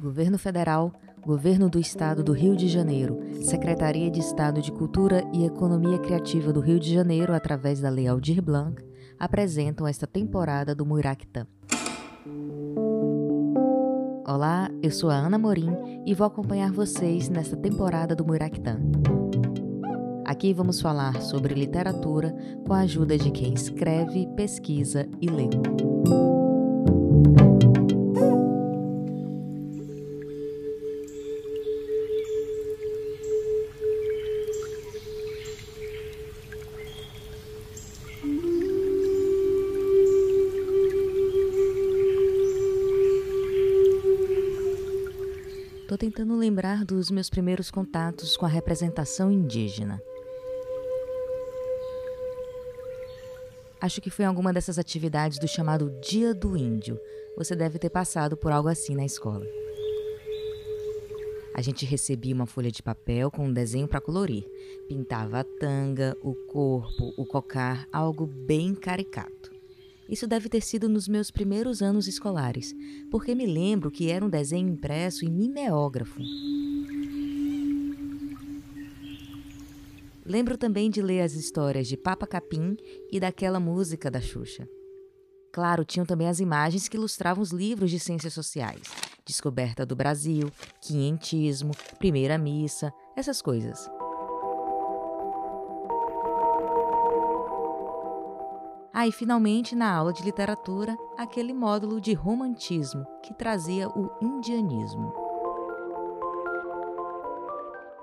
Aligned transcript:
Governo 0.00 0.38
Federal, 0.38 0.92
Governo 1.24 1.70
do 1.70 1.78
Estado 1.78 2.22
do 2.22 2.32
Rio 2.32 2.56
de 2.56 2.68
Janeiro, 2.68 3.18
Secretaria 3.42 4.10
de 4.10 4.20
Estado 4.20 4.60
de 4.60 4.72
Cultura 4.72 5.24
e 5.32 5.44
Economia 5.44 5.98
Criativa 5.98 6.52
do 6.52 6.60
Rio 6.60 6.80
de 6.80 6.92
Janeiro, 6.92 7.32
através 7.32 7.80
da 7.80 7.88
Lei 7.88 8.06
Aldir 8.06 8.42
Blanc, 8.42 8.82
apresentam 9.18 9.86
esta 9.86 10.06
temporada 10.06 10.74
do 10.74 10.84
Muiractã. 10.84 11.46
Olá, 14.26 14.68
eu 14.82 14.90
sou 14.90 15.10
a 15.10 15.14
Ana 15.14 15.38
Morim 15.38 15.70
e 16.04 16.12
vou 16.12 16.26
acompanhar 16.26 16.72
vocês 16.72 17.28
nesta 17.28 17.56
temporada 17.56 18.16
do 18.16 18.24
Muiractã. 18.24 18.78
Aqui 20.24 20.52
vamos 20.52 20.80
falar 20.80 21.20
sobre 21.22 21.54
literatura 21.54 22.34
com 22.66 22.72
a 22.72 22.80
ajuda 22.80 23.16
de 23.16 23.30
quem 23.30 23.54
escreve, 23.54 24.26
pesquisa 24.34 25.06
e 25.20 25.28
lê. 25.28 25.48
Tô 45.94 45.98
tentando 45.98 46.36
lembrar 46.36 46.84
dos 46.84 47.08
meus 47.08 47.30
primeiros 47.30 47.70
contatos 47.70 48.36
com 48.36 48.44
a 48.44 48.48
representação 48.48 49.30
indígena. 49.30 50.02
Acho 53.80 54.00
que 54.00 54.10
foi 54.10 54.24
em 54.24 54.26
alguma 54.26 54.52
dessas 54.52 54.76
atividades 54.76 55.38
do 55.38 55.46
chamado 55.46 55.96
Dia 56.00 56.34
do 56.34 56.56
Índio. 56.56 56.98
Você 57.36 57.54
deve 57.54 57.78
ter 57.78 57.90
passado 57.90 58.36
por 58.36 58.50
algo 58.50 58.68
assim 58.68 58.96
na 58.96 59.04
escola. 59.04 59.46
A 61.54 61.62
gente 61.62 61.86
recebia 61.86 62.34
uma 62.34 62.44
folha 62.44 62.72
de 62.72 62.82
papel 62.82 63.30
com 63.30 63.46
um 63.46 63.52
desenho 63.52 63.86
para 63.86 64.00
colorir. 64.00 64.44
Pintava 64.88 65.38
a 65.38 65.44
tanga, 65.44 66.16
o 66.20 66.34
corpo, 66.34 67.14
o 67.16 67.24
cocar, 67.24 67.86
algo 67.92 68.26
bem 68.26 68.74
caricato. 68.74 69.53
Isso 70.08 70.26
deve 70.26 70.48
ter 70.48 70.60
sido 70.60 70.88
nos 70.88 71.08
meus 71.08 71.30
primeiros 71.30 71.80
anos 71.80 72.06
escolares, 72.06 72.74
porque 73.10 73.34
me 73.34 73.46
lembro 73.46 73.90
que 73.90 74.10
era 74.10 74.24
um 74.24 74.28
desenho 74.28 74.68
impresso 74.68 75.24
em 75.24 75.30
mimeógrafo. 75.30 76.20
Lembro 80.26 80.56
também 80.56 80.90
de 80.90 81.02
ler 81.02 81.20
as 81.20 81.34
histórias 81.34 81.86
de 81.86 81.96
Papa 81.96 82.26
Capim 82.26 82.76
e 83.10 83.20
daquela 83.20 83.60
música 83.60 84.10
da 84.10 84.20
Xuxa. 84.20 84.66
Claro, 85.52 85.84
tinham 85.84 86.06
também 86.06 86.28
as 86.28 86.40
imagens 86.40 86.88
que 86.88 86.96
ilustravam 86.96 87.42
os 87.42 87.50
livros 87.50 87.90
de 87.90 88.00
ciências 88.00 88.32
sociais. 88.32 88.82
Descoberta 89.24 89.86
do 89.86 89.94
Brasil, 89.94 90.50
Quinhentismo, 90.80 91.72
Primeira 91.98 92.36
Missa, 92.36 92.92
essas 93.16 93.40
coisas. 93.40 93.88
Ah, 98.96 99.10
finalmente, 99.10 99.74
na 99.74 99.92
aula 99.92 100.12
de 100.12 100.22
literatura, 100.22 100.96
aquele 101.18 101.52
módulo 101.52 102.00
de 102.00 102.14
romantismo 102.14 103.04
que 103.24 103.34
trazia 103.34 103.88
o 103.88 104.08
indianismo. 104.22 105.12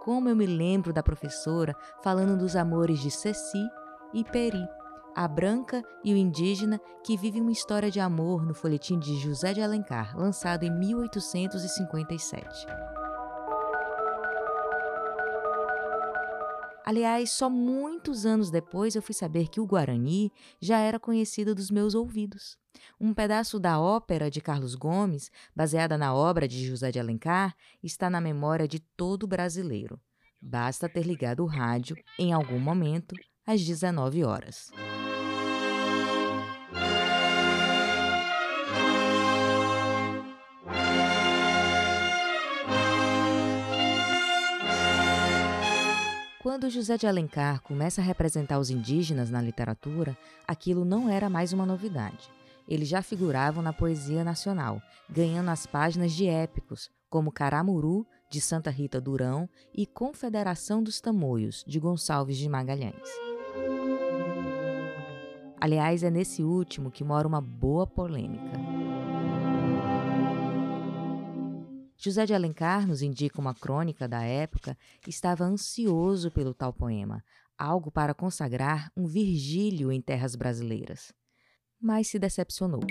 Como 0.03 0.27
eu 0.27 0.35
me 0.35 0.45
lembro 0.45 0.91
da 0.91 1.01
professora 1.01 1.73
falando 2.03 2.37
dos 2.37 2.57
amores 2.57 2.99
de 2.99 3.09
Ceci 3.09 3.65
e 4.13 4.25
Peri, 4.25 4.67
a 5.15 5.29
branca 5.29 5.81
e 6.03 6.13
o 6.13 6.17
indígena 6.17 6.77
que 7.05 7.15
vivem 7.15 7.41
uma 7.41 7.53
história 7.53 7.89
de 7.89 8.01
amor 8.01 8.45
no 8.45 8.53
folhetim 8.53 8.99
de 8.99 9.17
José 9.17 9.53
de 9.53 9.61
Alencar, 9.61 10.17
lançado 10.17 10.63
em 10.63 10.77
1857. 10.77 12.90
Aliás, 16.83 17.31
só 17.31 17.49
muitos 17.49 18.25
anos 18.25 18.49
depois 18.49 18.95
eu 18.95 19.01
fui 19.01 19.13
saber 19.13 19.47
que 19.49 19.59
o 19.59 19.65
Guarani 19.65 20.31
já 20.59 20.79
era 20.79 20.99
conhecido 20.99 21.53
dos 21.53 21.69
meus 21.69 21.93
ouvidos. 21.93 22.57
Um 22.99 23.13
pedaço 23.13 23.59
da 23.59 23.79
ópera 23.79 24.31
de 24.31 24.41
Carlos 24.41 24.75
Gomes, 24.75 25.31
baseada 25.55 25.97
na 25.97 26.13
obra 26.13 26.47
de 26.47 26.65
José 26.65 26.91
de 26.91 26.99
Alencar, 26.99 27.55
está 27.83 28.09
na 28.09 28.19
memória 28.19 28.67
de 28.67 28.79
todo 28.79 29.27
brasileiro. 29.27 29.99
Basta 30.41 30.89
ter 30.89 31.05
ligado 31.05 31.43
o 31.43 31.47
rádio 31.47 31.95
em 32.17 32.33
algum 32.33 32.59
momento 32.59 33.15
às 33.45 33.61
19 33.61 34.23
horas. 34.23 34.71
Quando 46.51 46.69
José 46.69 46.97
de 46.97 47.07
Alencar 47.07 47.61
começa 47.61 48.01
a 48.01 48.03
representar 48.03 48.59
os 48.59 48.69
indígenas 48.69 49.29
na 49.29 49.41
literatura, 49.41 50.17
aquilo 50.45 50.83
não 50.83 51.07
era 51.07 51.29
mais 51.29 51.53
uma 51.53 51.65
novidade. 51.65 52.29
Eles 52.67 52.89
já 52.89 53.01
figuravam 53.01 53.63
na 53.63 53.71
poesia 53.71 54.21
nacional, 54.21 54.81
ganhando 55.09 55.47
as 55.47 55.65
páginas 55.65 56.11
de 56.11 56.27
épicos, 56.27 56.91
como 57.09 57.31
Caramuru, 57.31 58.05
de 58.29 58.41
Santa 58.41 58.69
Rita 58.69 58.99
Durão, 58.99 59.47
e 59.73 59.85
Confederação 59.85 60.83
dos 60.83 60.99
Tamoios, 60.99 61.63
de 61.65 61.79
Gonçalves 61.79 62.37
de 62.37 62.49
Magalhães. 62.49 63.09
Aliás, 65.57 66.03
é 66.03 66.09
nesse 66.09 66.43
último 66.43 66.91
que 66.91 67.01
mora 67.01 67.25
uma 67.25 67.39
boa 67.39 67.87
polêmica. 67.87 68.80
José 72.03 72.25
de 72.25 72.33
Alencar 72.33 72.87
nos 72.87 73.03
indica 73.03 73.39
uma 73.39 73.53
crônica 73.53 74.07
da 74.07 74.23
época, 74.23 74.75
estava 75.07 75.43
ansioso 75.43 76.31
pelo 76.31 76.51
tal 76.51 76.73
poema, 76.73 77.23
algo 77.55 77.91
para 77.91 78.11
consagrar 78.11 78.91
um 78.97 79.05
Virgílio 79.05 79.91
em 79.91 80.01
terras 80.01 80.35
brasileiras. 80.35 81.13
Mas 81.79 82.07
se 82.07 82.17
decepcionou. 82.17 82.81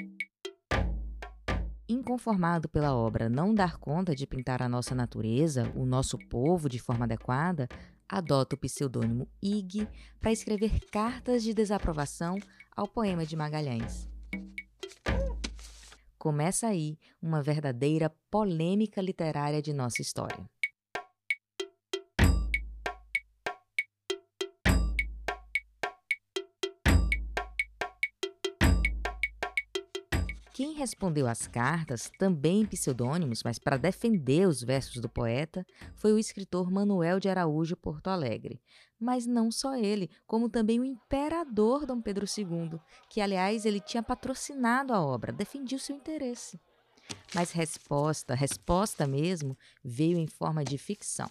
Inconformado 1.88 2.68
pela 2.68 2.94
obra 2.94 3.28
não 3.28 3.52
dar 3.52 3.78
conta 3.78 4.14
de 4.14 4.28
pintar 4.28 4.62
a 4.62 4.68
nossa 4.68 4.94
natureza, 4.94 5.72
o 5.74 5.84
nosso 5.84 6.16
povo 6.28 6.68
de 6.68 6.78
forma 6.78 7.04
adequada, 7.04 7.68
adota 8.08 8.54
o 8.54 8.58
pseudônimo 8.58 9.26
Ig 9.42 9.88
para 10.20 10.30
escrever 10.30 10.78
cartas 10.92 11.42
de 11.42 11.52
desaprovação 11.52 12.38
ao 12.76 12.86
poema 12.86 13.26
de 13.26 13.34
Magalhães. 13.34 14.08
Começa 16.20 16.66
aí 16.66 16.98
uma 17.22 17.42
verdadeira 17.42 18.14
polêmica 18.30 19.00
literária 19.00 19.62
de 19.62 19.72
nossa 19.72 20.02
história. 20.02 20.46
Quem 30.60 30.74
respondeu 30.74 31.26
às 31.26 31.46
cartas, 31.46 32.12
também 32.18 32.60
em 32.60 32.66
pseudônimos, 32.66 33.42
mas 33.42 33.58
para 33.58 33.78
defender 33.78 34.46
os 34.46 34.62
versos 34.62 35.00
do 35.00 35.08
poeta, 35.08 35.66
foi 35.94 36.12
o 36.12 36.18
escritor 36.18 36.70
Manuel 36.70 37.18
de 37.18 37.30
Araújo 37.30 37.74
Porto 37.74 38.08
Alegre. 38.08 38.60
Mas 39.00 39.26
não 39.26 39.50
só 39.50 39.74
ele, 39.74 40.10
como 40.26 40.50
também 40.50 40.78
o 40.78 40.84
imperador 40.84 41.86
Dom 41.86 42.02
Pedro 42.02 42.26
II, 42.26 42.78
que, 43.08 43.22
aliás, 43.22 43.64
ele 43.64 43.80
tinha 43.80 44.02
patrocinado 44.02 44.92
a 44.92 45.00
obra, 45.00 45.32
defendia 45.32 45.78
o 45.78 45.80
seu 45.80 45.96
interesse. 45.96 46.60
Mas 47.34 47.52
resposta, 47.52 48.34
resposta 48.34 49.06
mesmo, 49.06 49.56
veio 49.82 50.18
em 50.18 50.26
forma 50.26 50.62
de 50.62 50.76
ficção. 50.76 51.30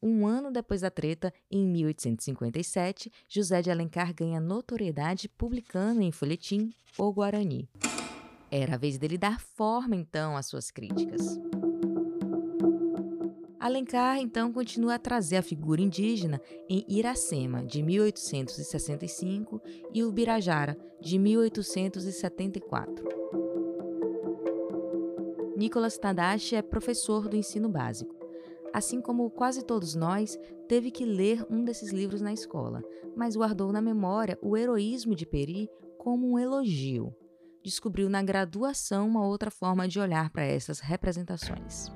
Um 0.00 0.24
ano 0.24 0.52
depois 0.52 0.82
da 0.82 0.90
treta, 0.90 1.34
em 1.50 1.66
1857, 1.66 3.10
José 3.28 3.60
de 3.60 3.72
Alencar 3.72 4.14
ganha 4.14 4.38
notoriedade 4.38 5.28
publicando 5.28 6.00
em 6.00 6.12
folhetim 6.12 6.72
O 6.96 7.12
Guarani. 7.12 7.68
Era 8.54 8.74
a 8.74 8.76
vez 8.76 8.98
dele 8.98 9.16
dar 9.16 9.40
forma, 9.40 9.96
então, 9.96 10.36
às 10.36 10.44
suas 10.44 10.70
críticas. 10.70 11.40
Alencar, 13.58 14.18
então, 14.18 14.52
continua 14.52 14.96
a 14.96 14.98
trazer 14.98 15.38
a 15.38 15.42
figura 15.42 15.80
indígena 15.80 16.38
em 16.68 16.84
Iracema, 16.86 17.64
de 17.64 17.82
1865, 17.82 19.58
e 19.94 20.04
Ubirajara, 20.04 20.76
de 21.00 21.18
1874. 21.18 23.08
Nicolas 25.56 25.96
Tadashi 25.96 26.54
é 26.54 26.60
professor 26.60 27.30
do 27.30 27.36
ensino 27.36 27.70
básico. 27.70 28.14
Assim 28.70 29.00
como 29.00 29.30
quase 29.30 29.64
todos 29.64 29.94
nós, 29.94 30.38
teve 30.68 30.90
que 30.90 31.06
ler 31.06 31.42
um 31.48 31.64
desses 31.64 31.90
livros 31.90 32.20
na 32.20 32.34
escola, 32.34 32.82
mas 33.16 33.34
guardou 33.34 33.72
na 33.72 33.80
memória 33.80 34.38
o 34.42 34.58
heroísmo 34.58 35.14
de 35.14 35.24
Peri 35.24 35.70
como 35.96 36.32
um 36.32 36.38
elogio 36.38 37.16
descobriu 37.62 38.08
na 38.08 38.22
graduação 38.22 39.06
uma 39.06 39.26
outra 39.26 39.50
forma 39.50 39.86
de 39.88 40.00
olhar 40.00 40.30
para 40.30 40.44
essas 40.44 40.80
representações. 40.80 41.90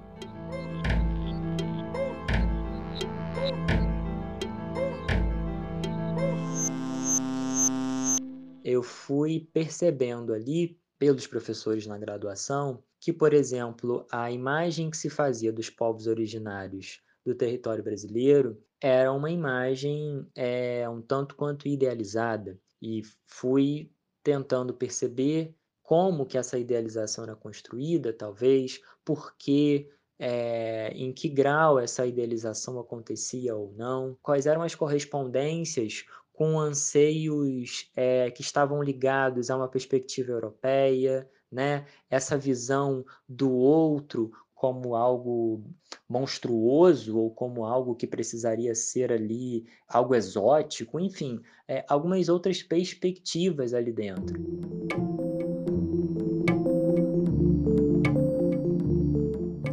Eu 8.64 8.82
fui 8.82 9.48
percebendo 9.52 10.32
ali 10.34 10.78
pelos 10.98 11.26
professores 11.26 11.86
na 11.86 11.98
graduação 11.98 12.82
que, 13.00 13.12
por 13.12 13.32
exemplo, 13.32 14.06
a 14.10 14.30
imagem 14.30 14.90
que 14.90 14.96
se 14.96 15.08
fazia 15.08 15.52
dos 15.52 15.70
povos 15.70 16.06
originários 16.06 17.00
do 17.24 17.34
território 17.34 17.84
brasileiro 17.84 18.60
era 18.80 19.12
uma 19.12 19.30
imagem 19.30 20.26
é, 20.34 20.88
um 20.88 21.00
tanto 21.00 21.34
quanto 21.34 21.68
idealizada 21.68 22.58
e 22.80 23.02
fui 23.26 23.90
tentando 24.26 24.74
perceber 24.74 25.54
como 25.84 26.26
que 26.26 26.36
essa 26.36 26.58
idealização 26.58 27.22
era 27.22 27.36
construída, 27.36 28.12
talvez, 28.12 28.80
por 29.04 29.36
que 29.36 29.88
é, 30.18 30.88
em 30.96 31.12
que 31.12 31.28
grau 31.28 31.78
essa 31.78 32.04
idealização 32.04 32.80
acontecia 32.80 33.54
ou 33.54 33.72
não, 33.74 34.18
quais 34.20 34.44
eram 34.44 34.62
as 34.62 34.74
correspondências 34.74 36.04
com 36.32 36.58
anseios 36.58 37.88
é, 37.94 38.28
que 38.32 38.42
estavam 38.42 38.82
ligados 38.82 39.48
a 39.48 39.56
uma 39.56 39.68
perspectiva 39.68 40.32
europeia, 40.32 41.30
né? 41.48 41.86
essa 42.10 42.36
visão 42.36 43.04
do 43.28 43.52
outro 43.52 44.32
como 44.56 44.96
algo 44.96 45.62
monstruoso 46.08 47.18
ou 47.18 47.30
como 47.30 47.66
algo 47.66 47.94
que 47.94 48.06
precisaria 48.06 48.74
ser 48.74 49.12
ali 49.12 49.66
algo 49.86 50.14
exótico, 50.14 50.98
enfim, 50.98 51.40
é, 51.68 51.84
algumas 51.86 52.28
outras 52.30 52.62
perspectivas 52.62 53.74
ali 53.74 53.92
dentro. 53.92 54.34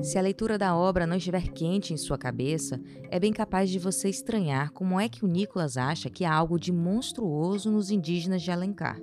Se 0.04 0.18
a 0.18 0.22
leitura 0.22 0.58
da 0.58 0.76
obra 0.76 1.08
não 1.08 1.16
estiver 1.16 1.48
quente 1.48 1.94
em 1.94 1.98
sua 1.98 2.18
cabeça, 2.18 2.80
é 3.10 3.18
bem 3.18 3.32
capaz 3.32 3.70
de 3.70 3.80
você 3.80 4.10
estranhar 4.10 4.72
como 4.72 5.00
é 5.00 5.08
que 5.08 5.24
o 5.24 5.28
Nicolas 5.30 5.78
acha 5.78 6.10
que 6.10 6.26
há 6.26 6.34
algo 6.34 6.60
de 6.60 6.74
monstruoso 6.74 7.72
nos 7.72 7.90
indígenas 7.90 8.42
de 8.42 8.52
Alencar. 8.52 9.00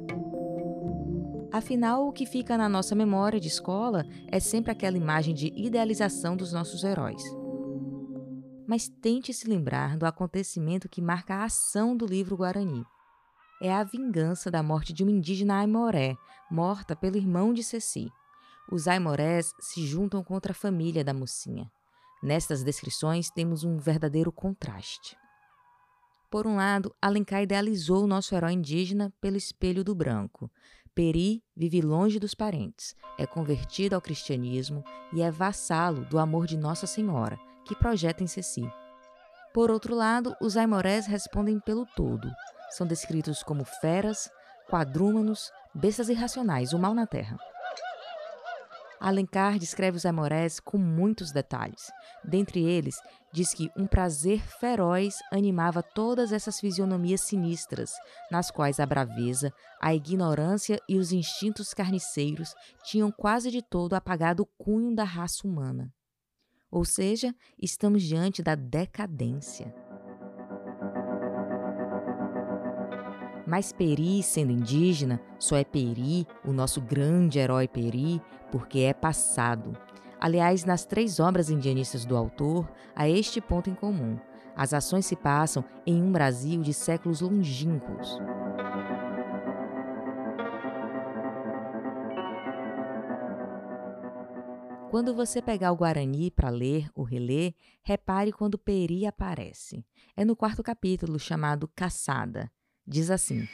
Afinal, 1.52 2.06
o 2.06 2.12
que 2.12 2.26
fica 2.26 2.56
na 2.56 2.68
nossa 2.68 2.94
memória 2.94 3.40
de 3.40 3.48
escola 3.48 4.06
é 4.28 4.38
sempre 4.38 4.70
aquela 4.70 4.96
imagem 4.96 5.34
de 5.34 5.52
idealização 5.56 6.36
dos 6.36 6.52
nossos 6.52 6.84
heróis. 6.84 7.22
Mas 8.66 8.88
tente 8.88 9.34
se 9.34 9.48
lembrar 9.48 9.96
do 9.96 10.06
acontecimento 10.06 10.88
que 10.88 11.02
marca 11.02 11.34
a 11.34 11.44
ação 11.44 11.96
do 11.96 12.06
livro 12.06 12.36
Guarani. 12.36 12.84
É 13.60 13.72
a 13.72 13.82
vingança 13.82 14.50
da 14.50 14.62
morte 14.62 14.92
de 14.92 15.02
uma 15.02 15.12
indígena 15.12 15.58
Aimoré, 15.58 16.16
morta 16.50 16.94
pelo 16.94 17.16
irmão 17.16 17.52
de 17.52 17.64
Ceci 17.64 18.10
os 18.70 18.86
aimorés 18.86 19.52
se 19.58 19.84
juntam 19.84 20.22
contra 20.22 20.52
a 20.52 20.54
família 20.54 21.02
da 21.02 21.12
mocinha. 21.12 21.70
Nestas 22.22 22.62
descrições 22.62 23.28
temos 23.28 23.64
um 23.64 23.78
verdadeiro 23.78 24.30
contraste. 24.30 25.16
Por 26.30 26.46
um 26.46 26.56
lado, 26.56 26.94
Alencar 27.02 27.42
idealizou 27.42 28.04
o 28.04 28.06
nosso 28.06 28.34
herói 28.34 28.52
indígena 28.52 29.12
pelo 29.20 29.36
espelho 29.36 29.82
do 29.82 29.94
branco. 29.94 30.48
Peri 30.94 31.42
vive 31.56 31.80
longe 31.80 32.18
dos 32.18 32.34
parentes, 32.34 32.94
é 33.18 33.24
convertido 33.26 33.94
ao 33.94 34.00
cristianismo 34.00 34.82
e 35.12 35.22
é 35.22 35.30
vassalo 35.30 36.04
do 36.06 36.18
amor 36.18 36.46
de 36.46 36.56
Nossa 36.56 36.86
Senhora, 36.86 37.38
que 37.64 37.76
projeta 37.76 38.24
em 38.24 38.26
Ceci. 38.26 38.68
Por 39.54 39.70
outro 39.70 39.94
lado, 39.94 40.34
os 40.40 40.56
aimorés 40.56 41.06
respondem 41.06 41.60
pelo 41.60 41.86
todo. 41.96 42.28
São 42.70 42.86
descritos 42.86 43.42
como 43.42 43.64
feras, 43.64 44.30
quadrúmanos, 44.68 45.50
bestas 45.74 46.08
irracionais, 46.08 46.72
o 46.72 46.78
mal 46.78 46.94
na 46.94 47.06
terra. 47.06 47.36
Alencar 49.00 49.58
descreve 49.58 49.96
os 49.96 50.04
amorés 50.04 50.60
com 50.60 50.76
muitos 50.76 51.32
detalhes. 51.32 51.90
Dentre 52.22 52.62
eles, 52.62 52.96
diz 53.32 53.54
que 53.54 53.70
um 53.74 53.86
prazer 53.86 54.40
feroz 54.60 55.16
animava 55.32 55.82
todas 55.82 56.32
essas 56.32 56.60
fisionomias 56.60 57.22
sinistras, 57.22 57.92
nas 58.30 58.50
quais 58.50 58.78
a 58.78 58.84
braveza, 58.84 59.50
a 59.80 59.94
ignorância 59.94 60.78
e 60.86 60.98
os 60.98 61.12
instintos 61.12 61.72
carniceiros 61.72 62.54
tinham 62.84 63.10
quase 63.10 63.50
de 63.50 63.62
todo 63.62 63.94
apagado 63.94 64.42
o 64.42 64.46
cunho 64.62 64.94
da 64.94 65.04
raça 65.04 65.48
humana. 65.48 65.90
Ou 66.70 66.84
seja, 66.84 67.34
estamos 67.58 68.02
diante 68.02 68.42
da 68.42 68.54
decadência. 68.54 69.74
Mas 73.50 73.72
Peri, 73.72 74.22
sendo 74.22 74.52
indígena, 74.52 75.20
só 75.36 75.56
é 75.56 75.64
Peri, 75.64 76.24
o 76.44 76.52
nosso 76.52 76.80
grande 76.80 77.40
herói 77.40 77.66
Peri, 77.66 78.22
porque 78.52 78.78
é 78.78 78.94
passado. 78.94 79.76
Aliás, 80.20 80.64
nas 80.64 80.84
três 80.84 81.18
obras 81.18 81.50
indianistas 81.50 82.04
do 82.04 82.16
autor, 82.16 82.70
há 82.94 83.08
este 83.08 83.40
ponto 83.40 83.68
em 83.68 83.74
comum. 83.74 84.16
As 84.54 84.72
ações 84.72 85.04
se 85.04 85.16
passam 85.16 85.64
em 85.84 86.00
um 86.00 86.12
Brasil 86.12 86.62
de 86.62 86.72
séculos 86.72 87.22
longínquos. 87.22 88.20
Quando 94.92 95.12
você 95.12 95.42
pegar 95.42 95.72
o 95.72 95.76
Guarani 95.76 96.30
para 96.30 96.50
ler 96.50 96.88
ou 96.94 97.02
reler, 97.02 97.52
repare 97.82 98.30
quando 98.30 98.56
Peri 98.56 99.06
aparece. 99.06 99.84
É 100.16 100.24
no 100.24 100.36
quarto 100.36 100.62
capítulo, 100.62 101.18
chamado 101.18 101.66
Caçada. 101.74 102.48
Diz 102.90 103.08
assim: 103.08 103.48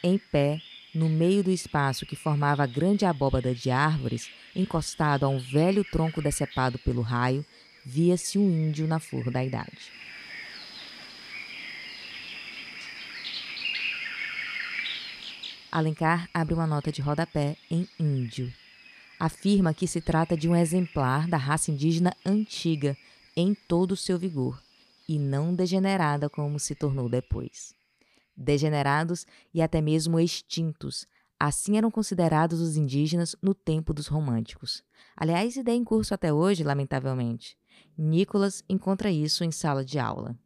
Em 0.00 0.16
pé, 0.16 0.60
no 0.94 1.08
meio 1.08 1.42
do 1.42 1.50
espaço 1.50 2.06
que 2.06 2.14
formava 2.14 2.62
a 2.62 2.66
grande 2.66 3.04
abóbada 3.04 3.52
de 3.52 3.72
árvores, 3.72 4.30
encostado 4.54 5.26
a 5.26 5.28
um 5.28 5.38
velho 5.38 5.82
tronco 5.82 6.22
decepado 6.22 6.78
pelo 6.78 7.02
raio, 7.02 7.44
via-se 7.84 8.38
um 8.38 8.48
índio 8.48 8.86
na 8.86 9.00
flor 9.00 9.28
da 9.28 9.44
idade. 9.44 9.90
Alencar 15.72 16.28
abre 16.32 16.54
uma 16.54 16.68
nota 16.68 16.92
de 16.92 17.02
rodapé 17.02 17.56
em 17.68 17.88
índio. 17.98 18.54
Afirma 19.18 19.74
que 19.74 19.88
se 19.88 20.00
trata 20.00 20.36
de 20.36 20.48
um 20.48 20.54
exemplar 20.54 21.26
da 21.26 21.36
raça 21.36 21.72
indígena 21.72 22.14
antiga, 22.24 22.96
em 23.36 23.54
todo 23.54 23.92
o 23.92 23.96
seu 23.96 24.18
vigor, 24.18 24.62
e 25.08 25.18
não 25.18 25.54
degenerada 25.54 26.28
como 26.30 26.58
se 26.58 26.74
tornou 26.74 27.08
depois. 27.08 27.74
Degenerados 28.36 29.26
e 29.52 29.60
até 29.60 29.80
mesmo 29.80 30.18
extintos, 30.18 31.06
assim 31.38 31.76
eram 31.76 31.90
considerados 31.90 32.60
os 32.60 32.76
indígenas 32.76 33.36
no 33.42 33.54
tempo 33.54 33.92
dos 33.92 34.06
românticos. 34.06 34.82
Aliás, 35.16 35.56
ideia 35.56 35.76
em 35.76 35.84
curso 35.84 36.14
até 36.14 36.32
hoje, 36.32 36.64
lamentavelmente. 36.64 37.56
Nicolas 37.96 38.64
encontra 38.68 39.10
isso 39.10 39.44
em 39.44 39.50
sala 39.50 39.84
de 39.84 39.98
aula. 39.98 40.36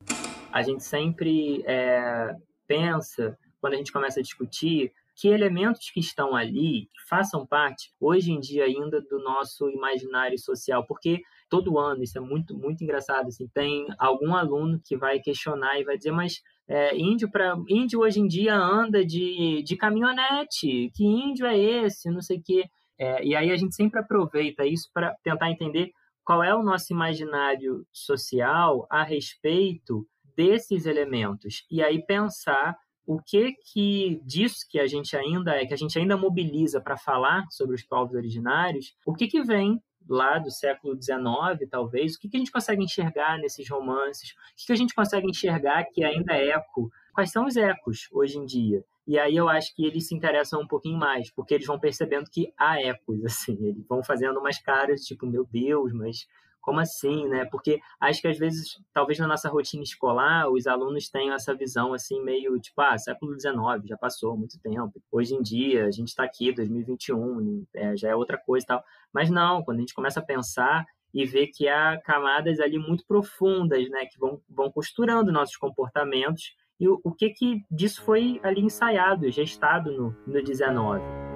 A 0.52 0.62
gente 0.62 0.82
sempre 0.82 1.62
é, 1.67 2.35
pensa, 2.67 3.38
quando 3.61 3.75
a 3.75 3.76
gente 3.76 3.93
começa 3.93 4.20
a 4.20 4.23
discutir, 4.23 4.93
que 5.14 5.29
elementos 5.29 5.90
que 5.90 6.00
estão 6.00 6.35
ali 6.35 6.88
façam 7.09 7.45
parte, 7.45 7.92
hoje 8.00 8.30
em 8.30 8.38
dia 8.38 8.64
ainda, 8.64 9.00
do 9.00 9.18
nosso 9.18 9.68
imaginário 9.68 10.38
social, 10.38 10.87
porque 10.87 11.23
todo 11.49 11.78
ano, 11.78 12.02
isso 12.02 12.19
é 12.19 12.21
muito, 12.21 12.57
muito 12.57 12.83
engraçado, 12.83 13.28
assim, 13.28 13.49
tem 13.49 13.87
algum 13.99 14.35
aluno 14.35 14.81
que 14.85 14.97
vai 14.97 15.19
questionar 15.21 15.78
e 15.81 15.85
vai 15.85 15.97
dizer, 15.97 16.12
mas 16.12 16.40
é, 16.69 16.97
índio, 16.97 17.31
para 17.31 17.57
índio 17.69 18.00
hoje 18.00 18.21
em 18.21 18.26
dia 18.26 18.55
anda 18.55 19.05
de, 19.05 19.62
de 19.62 19.76
caminhonete, 19.76 20.90
que 20.95 21.05
índio 21.05 21.47
é 21.47 21.59
esse, 21.59 22.11
não 22.11 22.21
sei 22.21 22.38
o 22.38 22.43
quê. 22.43 22.64
É, 22.99 23.25
e 23.25 23.35
aí 23.35 23.50
a 23.50 23.57
gente 23.57 23.75
sempre 23.75 24.00
aproveita 24.00 24.67
isso 24.67 24.90
para 24.93 25.14
tentar 25.23 25.50
entender 25.50 25.90
qual 26.25 26.43
é 26.43 26.55
o 26.55 26.62
nosso 26.62 26.93
imaginário 26.93 27.87
social 27.90 28.87
a 28.90 29.02
respeito 29.02 30.07
desses 30.37 30.85
elementos. 30.85 31.64
E 31.71 31.83
aí 31.83 32.05
pensar 32.05 32.76
o 33.07 33.19
que 33.19 33.55
que 33.73 34.21
disso 34.26 34.67
que 34.69 34.78
a 34.78 34.87
gente 34.87 35.17
ainda 35.17 35.52
é, 35.52 35.64
que 35.64 35.73
a 35.73 35.76
gente 35.76 35.99
ainda 35.99 36.17
mobiliza 36.19 36.78
para 36.78 36.99
falar 36.99 37.47
sobre 37.50 37.75
os 37.75 37.83
povos 37.83 38.14
originários, 38.14 38.95
o 39.07 39.14
que 39.14 39.26
que 39.26 39.43
vem 39.43 39.81
lá 40.09 40.38
do 40.38 40.50
século 40.50 41.00
XIX, 41.00 41.69
talvez, 41.71 42.15
o 42.15 42.21
que, 42.21 42.29
que 42.29 42.37
a 42.37 42.41
gente 42.41 42.53
consegue 42.53 42.83
enxergar 42.83 43.38
nesses 43.38 43.69
romances? 43.69 44.31
O 44.31 44.35
que, 44.57 44.67
que 44.67 44.73
a 44.73 44.77
gente 44.77 44.95
consegue 44.95 45.29
enxergar 45.29 45.85
que 45.85 46.03
ainda 46.03 46.35
é 46.35 46.50
eco? 46.50 46.91
Quais 47.12 47.31
são 47.31 47.47
os 47.47 47.57
ecos 47.57 48.09
hoje 48.12 48.38
em 48.38 48.45
dia? 48.45 48.85
E 49.07 49.19
aí 49.19 49.37
eu 49.37 49.49
acho 49.49 49.75
que 49.75 49.85
eles 49.87 50.07
se 50.07 50.15
interessam 50.15 50.61
um 50.61 50.67
pouquinho 50.67 50.99
mais, 50.99 51.31
porque 51.31 51.55
eles 51.55 51.67
vão 51.67 51.79
percebendo 51.79 52.31
que 52.31 52.53
há 52.59 52.81
ecos, 52.81 53.25
assim, 53.25 53.57
eles 53.61 53.87
vão 53.88 54.03
fazendo 54.03 54.38
umas 54.38 54.59
caras, 54.59 55.03
tipo, 55.03 55.27
meu 55.27 55.47
Deus, 55.50 55.93
mas 55.93 56.27
como 56.61 56.81
assim, 56.81 57.27
né? 57.29 57.45
Porque 57.47 57.81
acho 58.00 58.21
que 58.21 58.29
às 58.29 58.38
vezes, 58.38 58.79
talvez 58.93 59.19
na 59.19 59.27
nossa 59.27 59.49
rotina 59.49 59.83
escolar, 59.83 60.49
os 60.50 60.67
alunos 60.67 61.09
tenham 61.09 61.35
essa 61.35 61.55
visão 61.55 61.93
assim 61.95 62.23
meio 62.23 62.59
tipo, 62.59 62.81
ah, 62.81 62.97
século 62.99 63.38
XIX, 63.38 63.57
já 63.85 63.97
passou 63.97 64.37
muito 64.37 64.59
tempo. 64.61 65.03
Hoje 65.11 65.35
em 65.35 65.43
dia, 65.43 65.87
a 65.87 65.91
gente 65.91 66.09
está 66.09 66.25
aqui, 66.25 66.53
2021, 66.53 67.67
é, 67.75 67.97
já 67.97 68.09
é 68.11 68.15
outra 68.15 68.38
coisa 68.38 68.65
e 68.65 68.67
tal. 68.67 68.85
Mas 69.12 69.31
não, 69.31 69.62
quando 69.62 69.79
a 69.79 69.81
gente 69.81 69.95
começa 69.95 70.21
a 70.21 70.25
pensar 70.25 70.87
e 71.12 71.25
ver 71.25 71.49
que 71.49 71.69
há 71.69 71.99
camadas 72.05 72.61
ali 72.61 72.79
muito 72.79 73.05
profundas, 73.07 73.88
né, 73.88 74.05
que 74.07 74.19
vão, 74.19 74.41
vão 74.49 74.71
costurando 74.71 75.33
nossos 75.33 75.57
comportamentos 75.57 76.55
e 76.79 76.88
o, 76.88 77.00
o 77.03 77.12
que 77.12 77.31
que 77.31 77.65
disso 77.71 78.03
foi 78.05 78.41
ali 78.43 78.61
ensaiado, 78.61 79.31
gestado 79.31 79.91
no, 79.91 80.17
no 80.27 80.43
19. 80.43 81.27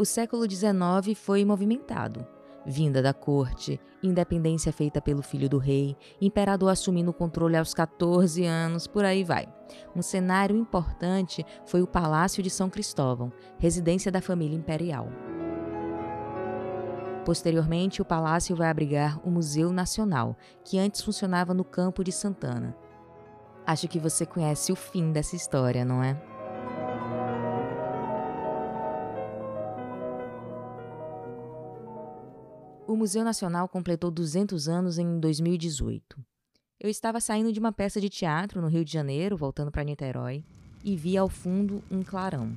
O 0.00 0.04
século 0.06 0.50
XIX 0.50 1.14
foi 1.14 1.44
movimentado. 1.44 2.26
vinda 2.64 3.02
da 3.02 3.12
corte, 3.12 3.80
independência 4.02 4.72
feita 4.72 5.00
pelo 5.00 5.22
filho 5.22 5.48
do 5.48 5.58
rei, 5.58 5.96
imperador 6.20 6.70
assumindo 6.70 7.10
o 7.10 7.14
controle 7.14 7.56
aos 7.56 7.74
14 7.74 8.44
anos, 8.44 8.86
por 8.86 9.04
aí 9.04 9.24
vai. 9.24 9.46
Um 9.94 10.02
cenário 10.02 10.56
importante 10.56 11.44
foi 11.66 11.82
o 11.82 11.86
Palácio 11.86 12.42
de 12.42 12.50
São 12.50 12.70
Cristóvão, 12.70 13.32
residência 13.58 14.10
da 14.10 14.20
família 14.20 14.56
imperial. 14.56 15.08
Posteriormente, 17.24 18.00
o 18.00 18.04
palácio 18.04 18.56
vai 18.56 18.68
abrigar 18.68 19.20
o 19.26 19.30
Museu 19.30 19.72
Nacional, 19.72 20.36
que 20.64 20.78
antes 20.78 21.02
funcionava 21.02 21.52
no 21.52 21.64
Campo 21.64 22.02
de 22.02 22.12
Santana. 22.12 22.74
Acho 23.66 23.88
que 23.88 23.98
você 23.98 24.24
conhece 24.24 24.72
o 24.72 24.76
fim 24.76 25.12
dessa 25.12 25.36
história, 25.36 25.84
não 25.84 26.02
é? 26.02 26.29
O 32.90 32.96
Museu 32.96 33.22
Nacional 33.22 33.68
completou 33.68 34.10
200 34.10 34.66
anos 34.66 34.98
em 34.98 35.20
2018. 35.20 36.18
Eu 36.80 36.90
estava 36.90 37.20
saindo 37.20 37.52
de 37.52 37.60
uma 37.60 37.70
peça 37.70 38.00
de 38.00 38.08
teatro 38.08 38.60
no 38.60 38.66
Rio 38.66 38.84
de 38.84 38.92
Janeiro, 38.92 39.36
voltando 39.36 39.70
para 39.70 39.84
Niterói, 39.84 40.44
e 40.82 40.96
vi 40.96 41.16
ao 41.16 41.28
fundo 41.28 41.84
um 41.88 42.02
clarão. 42.02 42.52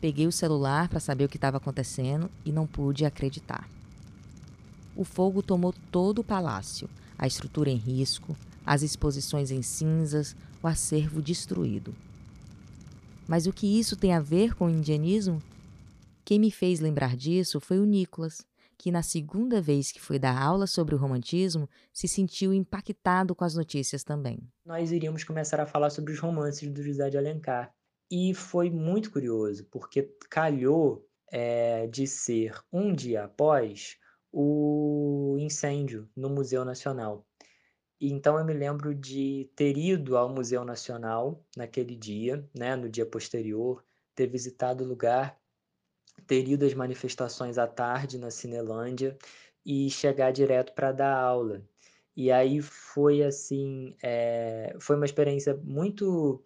Peguei 0.00 0.26
o 0.26 0.32
celular 0.32 0.88
para 0.88 0.98
saber 0.98 1.24
o 1.24 1.28
que 1.28 1.36
estava 1.36 1.58
acontecendo 1.58 2.28
e 2.44 2.50
não 2.50 2.66
pude 2.66 3.04
acreditar. 3.04 3.70
O 4.96 5.04
fogo 5.04 5.40
tomou 5.40 5.72
todo 5.92 6.18
o 6.18 6.24
palácio, 6.24 6.90
a 7.16 7.28
estrutura 7.28 7.70
em 7.70 7.76
risco, 7.76 8.36
as 8.66 8.82
exposições 8.82 9.52
em 9.52 9.62
cinzas, 9.62 10.34
o 10.60 10.66
acervo 10.66 11.22
destruído. 11.22 11.94
Mas 13.28 13.46
o 13.46 13.52
que 13.52 13.78
isso 13.78 13.94
tem 13.94 14.12
a 14.12 14.20
ver 14.20 14.56
com 14.56 14.66
o 14.66 14.70
indianismo? 14.70 15.40
Quem 16.24 16.40
me 16.40 16.50
fez 16.50 16.80
lembrar 16.80 17.16
disso 17.16 17.60
foi 17.60 17.78
o 17.78 17.84
Nicolas, 17.84 18.44
que 18.76 18.90
na 18.90 19.02
segunda 19.02 19.60
vez 19.60 19.90
que 19.92 20.00
foi 20.00 20.18
dar 20.18 20.40
aula 20.40 20.66
sobre 20.66 20.94
o 20.94 20.98
romantismo, 20.98 21.68
se 21.92 22.08
sentiu 22.08 22.52
impactado 22.52 23.34
com 23.34 23.44
as 23.44 23.54
notícias 23.54 24.04
também. 24.04 24.40
Nós 24.64 24.92
iríamos 24.92 25.24
começar 25.24 25.60
a 25.60 25.66
falar 25.66 25.90
sobre 25.90 26.12
os 26.12 26.18
romances 26.18 26.70
do 26.70 26.82
José 26.82 27.08
de 27.10 27.18
Alencar. 27.18 27.74
E 28.10 28.34
foi 28.34 28.70
muito 28.70 29.10
curioso, 29.10 29.64
porque 29.70 30.14
calhou 30.30 31.06
é, 31.32 31.86
de 31.86 32.06
ser 32.06 32.54
um 32.72 32.94
dia 32.94 33.24
após 33.24 33.96
o 34.30 35.36
incêndio 35.38 36.08
no 36.16 36.28
Museu 36.28 36.64
Nacional. 36.64 37.26
Então 38.00 38.38
eu 38.38 38.44
me 38.44 38.52
lembro 38.52 38.94
de 38.94 39.50
ter 39.56 39.78
ido 39.78 40.16
ao 40.16 40.28
Museu 40.28 40.64
Nacional 40.64 41.42
naquele 41.56 41.96
dia, 41.96 42.46
né, 42.54 42.76
no 42.76 42.88
dia 42.88 43.06
posterior, 43.06 43.82
ter 44.14 44.26
visitado 44.26 44.84
o 44.84 44.86
lugar 44.86 45.38
ter 46.26 46.48
ido 46.48 46.64
às 46.64 46.74
manifestações 46.74 47.58
à 47.58 47.66
tarde 47.66 48.18
na 48.18 48.30
Cinelândia 48.30 49.16
e 49.64 49.90
chegar 49.90 50.32
direto 50.32 50.72
para 50.74 50.92
dar 50.92 51.14
aula. 51.16 51.62
E 52.16 52.30
aí 52.30 52.60
foi 52.62 53.22
assim, 53.22 53.96
é, 54.02 54.76
foi 54.78 54.96
uma 54.96 55.04
experiência 55.04 55.58
muito 55.64 56.42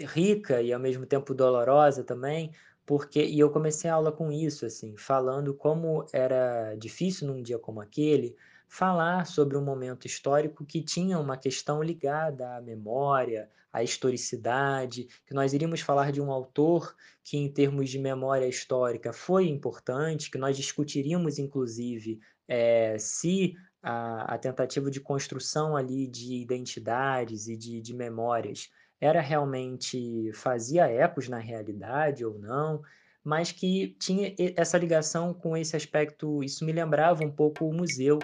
rica 0.00 0.62
e 0.62 0.72
ao 0.72 0.80
mesmo 0.80 1.04
tempo 1.04 1.34
dolorosa 1.34 2.02
também, 2.02 2.50
porque 2.86 3.22
e 3.22 3.38
eu 3.38 3.50
comecei 3.50 3.90
a 3.90 3.94
aula 3.94 4.10
com 4.10 4.32
isso, 4.32 4.64
assim, 4.64 4.96
falando 4.96 5.54
como 5.54 6.06
era 6.12 6.74
difícil 6.76 7.28
num 7.28 7.42
dia 7.42 7.58
como 7.58 7.80
aquele 7.80 8.36
falar 8.72 9.26
sobre 9.26 9.54
um 9.54 9.62
momento 9.62 10.06
histórico 10.06 10.64
que 10.64 10.80
tinha 10.80 11.18
uma 11.18 11.36
questão 11.36 11.82
ligada 11.82 12.56
à 12.56 12.60
memória, 12.62 13.50
à 13.70 13.82
historicidade, 13.82 15.08
que 15.26 15.34
nós 15.34 15.52
iríamos 15.52 15.82
falar 15.82 16.10
de 16.10 16.22
um 16.22 16.32
autor 16.32 16.96
que, 17.22 17.36
em 17.36 17.52
termos 17.52 17.90
de 17.90 17.98
memória 17.98 18.48
histórica, 18.48 19.12
foi 19.12 19.46
importante, 19.46 20.30
que 20.30 20.38
nós 20.38 20.56
discutiríamos, 20.56 21.38
inclusive, 21.38 22.18
é, 22.48 22.96
se 22.98 23.52
a, 23.82 24.34
a, 24.34 24.38
tentativa 24.38 24.90
de 24.90 25.00
construção 25.00 25.76
ali 25.76 26.06
de 26.06 26.36
identidades 26.36 27.48
e 27.48 27.56
de, 27.58 27.78
de 27.78 27.94
memórias 27.94 28.70
era 28.98 29.20
realmente 29.20 30.32
fazia 30.32 30.86
ecos 30.86 31.28
na 31.28 31.38
realidade 31.38 32.24
ou 32.24 32.38
não, 32.38 32.80
mas 33.22 33.52
que 33.52 33.94
tinha 34.00 34.34
essa 34.56 34.78
ligação 34.78 35.34
com 35.34 35.54
esse 35.54 35.76
aspecto, 35.76 36.42
isso 36.42 36.64
me 36.64 36.72
lembrava 36.72 37.22
um 37.22 37.30
pouco 37.30 37.66
o 37.66 37.74
museu 37.74 38.18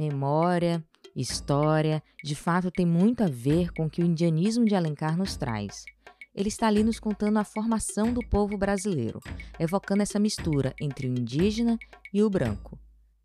memória, 0.00 0.82
história, 1.14 2.02
de 2.24 2.34
fato 2.34 2.70
tem 2.70 2.86
muito 2.86 3.22
a 3.22 3.26
ver 3.26 3.70
com 3.72 3.84
o 3.84 3.90
que 3.90 4.02
o 4.02 4.06
indianismo 4.06 4.64
de 4.64 4.74
Alencar 4.74 5.16
nos 5.16 5.36
traz. 5.36 5.84
Ele 6.34 6.48
está 6.48 6.68
ali 6.68 6.82
nos 6.82 6.98
contando 6.98 7.38
a 7.38 7.44
formação 7.44 8.12
do 8.12 8.20
povo 8.26 8.56
brasileiro, 8.56 9.20
evocando 9.58 10.02
essa 10.02 10.18
mistura 10.18 10.74
entre 10.80 11.06
o 11.06 11.10
indígena 11.10 11.76
e 12.14 12.22
o 12.22 12.30
branco. 12.30 12.78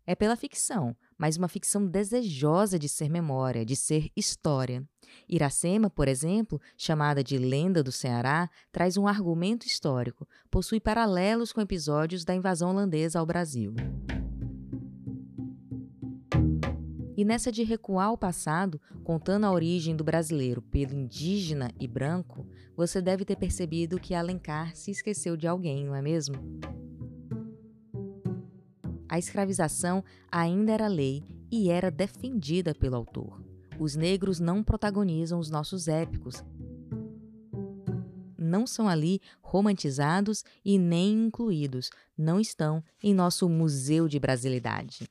É 0.06 0.14
pela 0.14 0.36
ficção, 0.36 0.94
mas 1.16 1.36
uma 1.36 1.48
ficção 1.48 1.86
desejosa 1.86 2.78
de 2.78 2.88
ser 2.88 3.08
memória, 3.08 3.64
de 3.64 3.74
ser 3.74 4.10
história. 4.14 4.84
Iracema, 5.28 5.88
por 5.88 6.08
exemplo, 6.08 6.60
chamada 6.76 7.24
de 7.24 7.38
Lenda 7.38 7.82
do 7.82 7.90
Ceará, 7.90 8.50
traz 8.70 8.96
um 8.96 9.06
argumento 9.06 9.66
histórico, 9.66 10.28
possui 10.50 10.78
paralelos 10.78 11.52
com 11.52 11.60
episódios 11.60 12.24
da 12.24 12.34
invasão 12.34 12.70
holandesa 12.70 13.18
ao 13.18 13.26
Brasil. 13.26 13.74
E 17.16 17.24
nessa 17.24 17.50
de 17.50 17.62
recuar 17.62 18.08
ao 18.08 18.18
passado, 18.18 18.78
contando 19.02 19.44
a 19.44 19.52
origem 19.52 19.96
do 19.96 20.04
brasileiro 20.04 20.60
pelo 20.60 20.94
indígena 20.94 21.70
e 21.80 21.88
branco, 21.88 22.46
você 22.76 23.00
deve 23.00 23.24
ter 23.24 23.36
percebido 23.36 23.98
que 23.98 24.14
Alencar 24.14 24.76
se 24.76 24.90
esqueceu 24.90 25.34
de 25.34 25.46
alguém, 25.46 25.86
não 25.86 25.94
é 25.94 26.02
mesmo? 26.02 26.36
A 29.08 29.18
escravização 29.18 30.04
ainda 30.30 30.72
era 30.72 30.88
lei 30.88 31.24
e 31.50 31.70
era 31.70 31.90
defendida 31.90 32.74
pelo 32.74 32.96
autor. 32.96 33.42
Os 33.78 33.96
negros 33.96 34.38
não 34.38 34.62
protagonizam 34.62 35.38
os 35.38 35.48
nossos 35.48 35.88
épicos. 35.88 36.44
Não 38.36 38.66
são 38.66 38.88
ali 38.88 39.20
romantizados 39.40 40.44
e 40.62 40.78
nem 40.78 41.26
incluídos. 41.26 41.90
Não 42.16 42.38
estão 42.38 42.82
em 43.02 43.14
nosso 43.14 43.48
Museu 43.48 44.06
de 44.06 44.18
Brasilidade. 44.18 45.08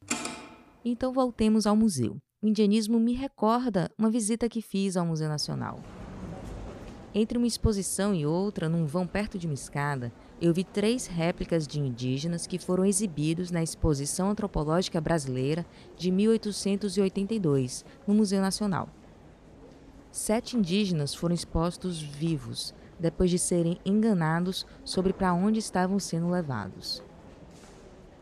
Então 0.88 1.12
voltemos 1.12 1.65
ao 1.65 1.75
museu. 1.75 2.22
O 2.44 2.48
indianismo 2.48 3.00
me 3.00 3.13
recorda 3.13 3.89
uma 3.98 4.12
visita 4.12 4.48
que 4.48 4.62
fiz 4.62 4.96
ao 4.96 5.04
Museu 5.04 5.27
Nacional. 5.27 5.80
Entre 7.12 7.39
uma 7.39 7.48
exposição 7.48 8.13
e 8.13 8.24
outra, 8.24 8.70
num 8.70 8.86
vão 8.86 9.08
perto 9.08 9.39
de 9.39 9.48
uma 9.48 9.56
escada, 9.56 10.13
eu 10.39 10.54
vi 10.54 10.63
três 10.63 11.08
réplicas 11.08 11.65
de 11.65 11.80
indígenas 11.80 12.46
que 12.46 12.60
foram 12.60 12.86
exibidos 12.86 13.50
na 13.50 13.63
Exposição 13.63 14.30
Antropológica 14.30 15.01
Brasileira 15.01 15.65
de 15.98 16.12
1882, 16.12 17.84
no 18.06 18.13
Museu 18.13 18.39
Nacional. 18.39 18.88
Sete 20.12 20.56
indígenas 20.56 21.15
foram 21.15 21.34
expostos 21.34 22.00
vivos, 22.00 22.75
depois 23.00 23.32
de 23.32 23.39
serem 23.39 23.80
enganados 23.84 24.68
sobre 24.84 25.13
para 25.13 25.34
onde 25.34 25.58
estavam 25.58 25.98
sendo 25.98 26.30
levados. 26.30 27.01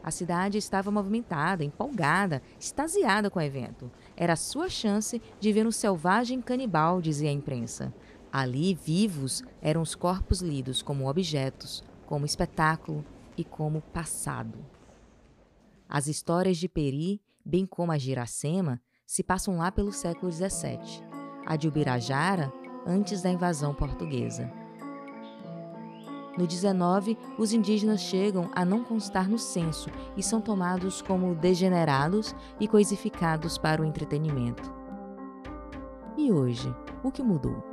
A 0.04 0.12
cidade 0.12 0.58
estava 0.58 0.92
movimentada, 0.92 1.64
empolgada, 1.64 2.42
extasiada 2.60 3.30
com 3.30 3.40
o 3.40 3.42
evento. 3.42 3.90
Era 4.18 4.34
a 4.34 4.38
sua 4.38 4.70
chance 4.70 5.22
de 5.40 5.54
ver 5.54 5.66
um 5.66 5.72
selvagem 5.72 6.42
canibal, 6.42 7.02
dizia 7.02 7.30
a 7.30 7.34
imprensa. 7.34 7.94
Ali, 8.32 8.74
vivos, 8.74 9.44
eram 9.62 9.82
os 9.82 9.96
corpos 9.96 10.42
lidos 10.42 10.82
como 10.82 11.10
objetos, 11.10 11.84
como 12.06 12.26
espetáculo 12.26 13.06
e 13.38 13.44
como 13.46 13.82
passado. 13.82 14.60
As 15.88 16.08
histórias 16.08 16.58
de 16.58 16.68
Peri, 16.68 17.22
bem 17.46 17.66
como 17.66 17.92
a 17.92 17.98
Iracema, 17.98 18.82
se 19.06 19.24
passam 19.24 19.58
lá 19.58 19.72
pelo 19.72 19.94
século 19.94 20.32
XVII. 20.32 21.04
A 21.46 21.56
de 21.56 21.68
Ubirajara, 21.68 22.52
antes 22.86 23.22
da 23.22 23.30
invasão 23.30 23.74
portuguesa. 23.74 24.63
No 26.38 26.48
19, 26.48 27.16
os 27.38 27.54
indígenas 27.54 28.02
chegam 28.02 28.50
a 28.56 28.66
não 28.66 28.84
constar 28.84 29.30
no 29.30 29.38
censo 29.38 29.90
e 30.18 30.24
são 30.24 30.42
tomados 30.42 31.02
como 31.02 31.36
degenerados 31.36 32.36
e 32.60 32.68
coisificados 32.68 33.58
para 33.58 33.82
o 33.82 33.86
entretenimento. 33.86 34.74
E 36.18 36.32
hoje, 36.32 36.74
o 37.04 37.12
que 37.12 37.22
mudou? 37.22 37.64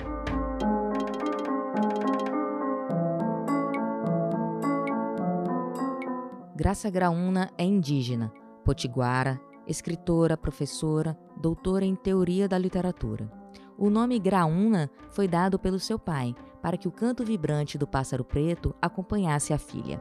Graça 6.54 6.90
Graúna 6.90 7.50
é 7.56 7.64
indígena, 7.64 8.30
potiguara, 8.62 9.40
escritora, 9.66 10.36
professora, 10.36 11.18
doutora 11.38 11.86
em 11.86 11.94
teoria 11.94 12.46
da 12.46 12.58
literatura. 12.58 13.39
O 13.80 13.88
nome 13.88 14.18
Graúna 14.18 14.90
foi 15.10 15.26
dado 15.26 15.58
pelo 15.58 15.80
seu 15.80 15.99
pai, 15.99 16.37
para 16.60 16.76
que 16.76 16.87
o 16.87 16.92
canto 16.92 17.25
vibrante 17.25 17.78
do 17.78 17.87
pássaro 17.87 18.22
preto 18.22 18.76
acompanhasse 18.78 19.54
a 19.54 19.58
filha. 19.58 19.99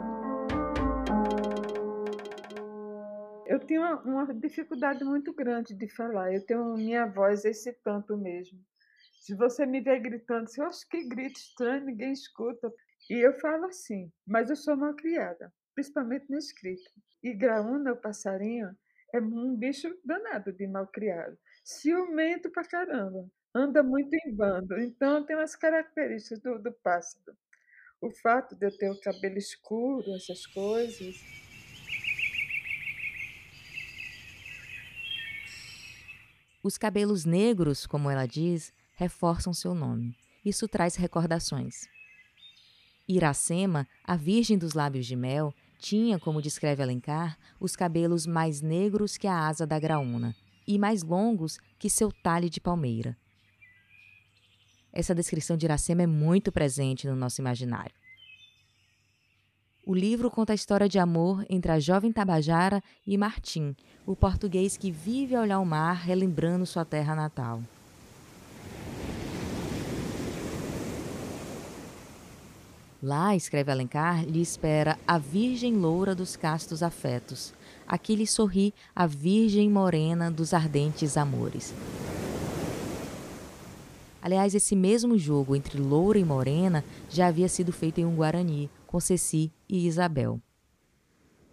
Eu 3.45 3.57
tenho 3.65 3.81
uma, 3.81 4.01
uma 4.01 4.33
dificuldade 4.33 5.05
muito 5.05 5.33
grande 5.33 5.73
de 5.73 5.87
falar. 5.95 6.33
Eu 6.33 6.45
tenho 6.45 6.73
minha 6.73 7.05
voz 7.05 7.45
esse 7.45 7.71
tanto 7.81 8.17
mesmo. 8.17 8.59
Se 9.21 9.33
você 9.33 9.65
me 9.65 9.79
ver 9.79 10.01
gritando, 10.01 10.49
eu 10.57 10.65
acho 10.65 10.85
que 10.89 11.07
grito 11.07 11.39
estranho, 11.39 11.85
ninguém 11.85 12.11
escuta. 12.11 12.69
E 13.09 13.25
eu 13.25 13.31
falo 13.39 13.67
assim, 13.67 14.11
mas 14.27 14.49
eu 14.49 14.57
sou 14.57 14.73
uma 14.73 14.93
criada. 14.93 15.53
principalmente 15.73 16.29
na 16.29 16.37
escrita. 16.37 16.91
E 17.23 17.33
Graúna, 17.33 17.93
o 17.93 17.95
passarinho, 17.95 18.75
é 19.13 19.21
um 19.21 19.55
bicho 19.55 19.87
danado 20.03 20.51
de 20.51 20.67
mal 20.67 20.85
criado. 20.87 21.37
Ciumento 21.63 22.51
pra 22.51 22.65
caramba. 22.65 23.25
Anda 23.53 23.81
muito 23.81 24.13
em 24.13 24.35
bando. 24.35 24.79
Então 24.79 25.25
tem 25.25 25.35
umas 25.35 25.55
características 25.55 26.39
do, 26.39 26.59
do 26.59 26.71
pássaro. 26.71 27.35
O 28.01 28.11
fato 28.11 28.55
de 28.55 28.65
eu 28.65 28.77
ter 28.77 28.89
o 28.89 28.99
cabelo 28.99 29.37
escuro, 29.37 30.15
essas 30.15 30.45
coisas. 30.45 31.15
Os 36.63 36.77
cabelos 36.77 37.25
negros, 37.25 37.87
como 37.87 38.09
ela 38.09 38.25
diz, 38.25 38.71
reforçam 38.95 39.53
seu 39.53 39.73
nome. 39.73 40.15
Isso 40.45 40.67
traz 40.67 40.95
recordações. 40.95 41.87
Iracema, 43.07 43.87
a 44.03 44.15
virgem 44.15 44.57
dos 44.57 44.73
lábios 44.73 45.05
de 45.05 45.15
mel, 45.15 45.53
tinha, 45.79 46.19
como 46.19 46.41
descreve 46.41 46.83
Alencar, 46.83 47.37
os 47.59 47.75
cabelos 47.75 48.27
mais 48.27 48.61
negros 48.61 49.17
que 49.17 49.25
a 49.25 49.47
asa 49.47 49.65
da 49.65 49.79
graúna 49.79 50.35
e 50.67 50.77
mais 50.77 51.01
longos 51.01 51.57
que 51.79 51.89
seu 51.89 52.11
talhe 52.11 52.49
de 52.49 52.61
palmeira. 52.61 53.17
Essa 54.91 55.15
descrição 55.15 55.55
de 55.55 55.65
Iracema 55.65 56.03
é 56.03 56.07
muito 56.07 56.51
presente 56.51 57.07
no 57.07 57.15
nosso 57.15 57.41
imaginário. 57.41 57.93
O 59.85 59.95
livro 59.95 60.29
conta 60.29 60.53
a 60.53 60.55
história 60.55 60.87
de 60.87 60.99
amor 60.99 61.45
entre 61.49 61.71
a 61.71 61.79
jovem 61.79 62.11
Tabajara 62.11 62.83
e 63.07 63.17
Martim, 63.17 63.75
o 64.05 64.15
português 64.15 64.77
que 64.77 64.91
vive 64.91 65.35
a 65.35 65.41
olhar 65.41 65.59
o 65.59 65.65
mar 65.65 65.95
relembrando 65.95 66.65
sua 66.65 66.85
terra 66.85 67.15
natal. 67.15 67.63
Lá, 73.01 73.33
escreve 73.33 73.71
Alencar, 73.71 74.25
lhe 74.25 74.41
espera 74.41 74.99
a 75.07 75.17
virgem 75.17 75.73
loura 75.73 76.13
dos 76.13 76.35
castos 76.35 76.83
afetos. 76.83 77.53
Aqui 77.87 78.13
lhe 78.13 78.27
sorri 78.27 78.73
a 78.93 79.07
virgem 79.07 79.69
morena 79.69 80.29
dos 80.29 80.53
ardentes 80.53 81.15
amores. 81.15 81.73
Aliás, 84.21 84.53
esse 84.53 84.75
mesmo 84.75 85.17
jogo 85.17 85.55
entre 85.55 85.79
loura 85.79 86.19
e 86.19 86.25
morena 86.25 86.83
já 87.09 87.27
havia 87.27 87.47
sido 87.47 87.71
feito 87.71 87.99
em 87.99 88.05
um 88.05 88.15
Guarani, 88.15 88.69
com 88.85 88.99
Ceci 88.99 89.51
e 89.67 89.87
Isabel. 89.87 90.41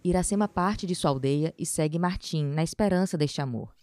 Iracema 0.03 0.47
parte 0.47 0.85
de 0.85 0.95
sua 0.95 1.11
aldeia 1.11 1.53
e 1.57 1.65
segue 1.65 1.99
Martim 1.99 2.45
na 2.45 2.63
esperança 2.63 3.17
deste 3.17 3.41
amor. 3.41 3.73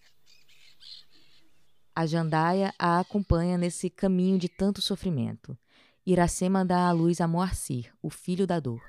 A 1.94 2.06
Jandaia 2.06 2.74
a 2.78 2.98
acompanha 2.98 3.56
nesse 3.56 3.88
caminho 3.88 4.38
de 4.38 4.48
tanto 4.48 4.82
sofrimento. 4.82 5.56
Iracema 6.04 6.64
dá 6.64 6.88
à 6.88 6.92
luz 6.92 7.20
a 7.20 7.28
Moacir, 7.28 7.92
o 8.02 8.10
filho 8.10 8.46
da 8.46 8.58
dor. 8.58 8.82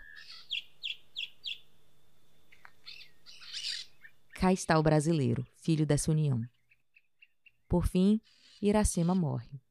Cá 4.33 4.51
está 4.51 4.77
o 4.77 4.83
brasileiro, 4.83 5.45
filho 5.55 5.85
dessa 5.85 6.11
união. 6.11 6.41
Por 7.69 7.87
fim, 7.87 8.19
Iracema 8.61 9.15
morre. 9.15 9.64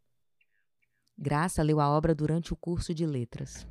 Graça 1.17 1.63
leu 1.63 1.81
a 1.81 1.89
obra 1.89 2.15
durante 2.15 2.53
o 2.53 2.57
curso 2.57 2.95
de 2.95 3.07
letras. 3.07 3.67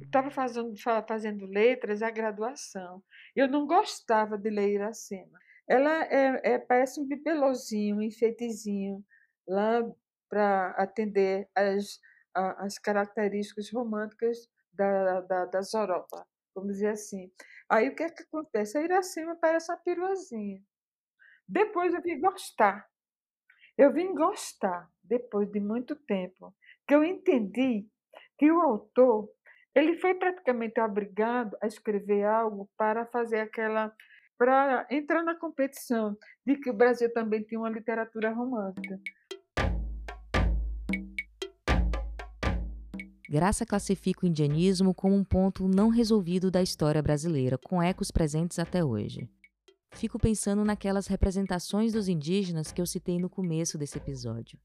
Estava 0.00 0.30
fazendo, 0.30 0.74
fazendo 1.06 1.46
letras 1.46 2.02
a 2.02 2.10
graduação. 2.10 3.02
Eu 3.36 3.46
não 3.48 3.66
gostava 3.66 4.38
de 4.38 4.48
ler 4.48 4.74
Iracema 4.74 5.38
ela 5.68 6.02
é, 6.04 6.54
é, 6.54 6.58
parece 6.58 6.98
um 6.98 7.06
bibelozinho, 7.06 7.96
um 7.96 8.02
enfeitezinho, 8.02 9.04
lá 9.46 9.82
para 10.28 10.70
atender 10.70 11.48
as, 11.54 12.00
as 12.34 12.78
características 12.78 13.70
românticas 13.70 14.48
da, 14.72 15.20
da, 15.20 15.44
da 15.44 15.60
vamos 16.54 16.72
dizer 16.72 16.88
assim. 16.88 17.30
Aí 17.70 17.88
o 17.88 17.94
que 17.94 18.02
é 18.02 18.10
que 18.10 18.22
acontece? 18.22 18.78
A 18.78 18.82
Iracema 18.82 19.36
parece 19.36 19.70
uma 19.70 19.78
piruazinha. 19.78 20.62
Depois 21.46 21.92
eu 21.92 22.02
vim 22.02 22.20
gostar. 22.20 22.86
Eu 23.76 23.92
vim 23.92 24.14
gostar, 24.14 24.88
depois 25.04 25.50
de 25.50 25.60
muito 25.60 25.94
tempo, 25.94 26.54
que 26.86 26.94
eu 26.94 27.04
entendi 27.04 27.86
que 28.36 28.50
o 28.50 28.60
autor 28.60 29.28
ele 29.74 29.96
foi 29.98 30.14
praticamente 30.14 30.80
obrigado 30.80 31.56
a 31.62 31.66
escrever 31.66 32.24
algo 32.24 32.68
para 32.76 33.06
fazer 33.06 33.40
aquela 33.40 33.94
para 34.36 34.86
entrar 34.88 35.22
na 35.24 35.34
competição 35.34 36.16
de 36.46 36.56
que 36.56 36.70
o 36.70 36.74
Brasil 36.74 37.12
também 37.12 37.42
tinha 37.42 37.58
uma 37.58 37.70
literatura 37.70 38.30
romântica. 38.30 38.98
Graça 43.30 43.66
classifica 43.66 44.24
o 44.24 44.28
indianismo 44.28 44.94
como 44.94 45.14
um 45.14 45.22
ponto 45.22 45.68
não 45.68 45.90
resolvido 45.90 46.50
da 46.50 46.62
história 46.62 47.02
brasileira, 47.02 47.58
com 47.58 47.82
ecos 47.82 48.10
presentes 48.10 48.58
até 48.58 48.82
hoje. 48.82 49.28
Fico 49.90 50.18
pensando 50.18 50.64
naquelas 50.64 51.06
representações 51.06 51.92
dos 51.92 52.08
indígenas 52.08 52.72
que 52.72 52.80
eu 52.80 52.86
citei 52.86 53.18
no 53.18 53.28
começo 53.28 53.76
desse 53.76 53.98
episódio. 53.98 54.58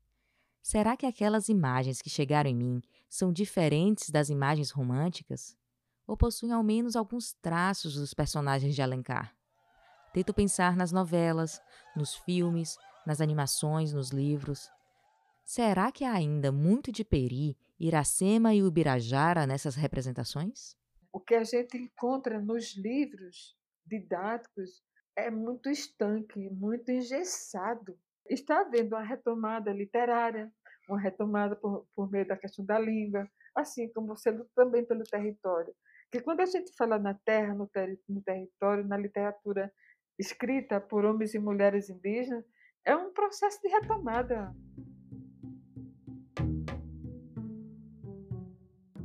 Será 0.62 0.95
que 0.95 1.06
aquelas 1.06 1.49
imagens 1.49 2.02
que 2.02 2.10
chegaram 2.10 2.49
em 2.49 2.56
mim 2.56 2.82
são 3.10 3.34
diferentes 3.34 4.10
das 4.10 4.30
imagens 4.30 4.71
românticas? 4.71 5.58
Ou 6.08 6.15
possuem 6.15 6.54
ao 6.54 6.63
menos 6.63 6.95
alguns 6.95 7.34
traços 7.34 7.95
dos 7.95 8.13
personagens 8.13 8.73
de 8.73 8.82
Alencar? 8.82 9.36
Tento 10.13 10.34
pensar 10.34 10.78
nas 10.78 10.93
novelas, 10.93 11.60
nos 11.97 12.15
filmes, 12.15 12.78
nas 13.06 13.19
animações, 13.19 13.91
nos 13.91 14.12
livros. 14.12 14.69
Será 15.43 15.91
que 15.91 16.06
há 16.06 16.13
ainda 16.13 16.49
muito 16.49 16.93
de 16.93 17.04
Peri, 17.04 17.58
Iracema 17.84 18.54
e 18.56 18.63
Ubirajara 18.63 19.46
nessas 19.46 19.76
representações? 19.76 20.74
O 21.12 21.19
que 21.19 21.36
a 21.36 21.43
gente 21.43 21.78
encontra 21.78 22.39
nos 22.39 22.78
livros 22.78 23.58
didáticos 23.86 24.82
é 25.17 25.30
muito 25.30 25.69
estanque, 25.69 26.50
muito 26.50 26.89
engessado. 26.89 28.00
Está 28.30 28.62
havendo 28.62 28.96
uma 28.96 29.04
retomada 29.04 29.74
literária, 29.74 30.50
uma 30.88 30.98
retomada 30.98 31.58
por, 31.58 31.86
por 31.93 32.10
meio 32.10 32.26
da 32.26 32.38
questão 32.38 32.65
da 32.65 32.80
língua, 32.80 33.28
assim 33.54 33.91
como 33.91 34.08
você 34.08 34.32
também 34.56 34.86
pelo 34.86 35.04
território. 35.04 35.76
Que 36.10 36.22
quando 36.22 36.39
a 36.39 36.46
gente 36.46 36.74
fala 36.78 36.98
na 36.98 37.13
terra, 37.13 37.54
no, 37.54 37.67
ter, 37.67 38.00
no 38.08 38.22
território, 38.24 38.88
na 38.88 38.96
literatura 38.96 39.69
escrita 40.17 40.80
por 40.80 41.04
homens 41.04 41.34
e 41.34 41.39
mulheres 41.39 41.89
indígenas, 41.89 42.46
é 42.86 42.96
um 42.96 43.12
processo 43.12 43.60
de 43.62 43.67
retomada. 43.67 44.56